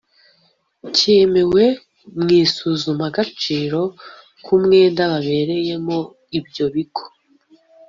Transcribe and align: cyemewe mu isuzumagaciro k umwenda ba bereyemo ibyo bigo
cyemewe 0.95 1.63
mu 2.17 2.27
isuzumagaciro 2.41 3.81
k 4.43 4.45
umwenda 4.55 5.01
ba 5.11 5.19
bereyemo 5.27 5.97
ibyo 6.37 6.65
bigo 6.73 7.05